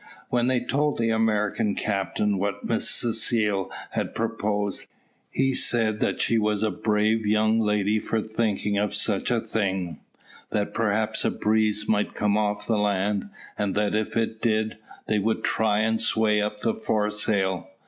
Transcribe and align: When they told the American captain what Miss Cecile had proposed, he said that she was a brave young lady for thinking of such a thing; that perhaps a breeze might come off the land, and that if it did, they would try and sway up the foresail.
When 0.29 0.47
they 0.47 0.59
told 0.59 0.97
the 0.97 1.11
American 1.11 1.75
captain 1.75 2.39
what 2.39 2.63
Miss 2.63 2.89
Cecile 2.89 3.69
had 3.91 4.15
proposed, 4.15 4.87
he 5.29 5.53
said 5.53 5.99
that 5.99 6.19
she 6.19 6.39
was 6.39 6.63
a 6.63 6.71
brave 6.71 7.23
young 7.27 7.59
lady 7.59 7.99
for 7.99 8.19
thinking 8.19 8.79
of 8.79 8.95
such 8.95 9.29
a 9.29 9.39
thing; 9.39 9.99
that 10.49 10.73
perhaps 10.73 11.23
a 11.23 11.29
breeze 11.29 11.87
might 11.87 12.15
come 12.15 12.35
off 12.35 12.65
the 12.65 12.79
land, 12.79 13.29
and 13.59 13.75
that 13.75 13.93
if 13.93 14.17
it 14.17 14.41
did, 14.41 14.77
they 15.07 15.19
would 15.19 15.43
try 15.43 15.81
and 15.81 16.01
sway 16.01 16.41
up 16.41 16.61
the 16.61 16.73
foresail. 16.73 17.69